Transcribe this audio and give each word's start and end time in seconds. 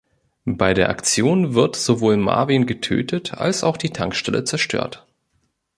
Bei 0.49 0.73
der 0.73 0.89
Aktion 0.89 1.53
wird 1.53 1.75
sowohl 1.75 2.17
Marvin 2.17 2.65
getötet 2.65 3.35
als 3.35 3.63
auch 3.63 3.77
die 3.77 3.91
Tankstelle 3.93 4.43
zerstört. 4.43 5.05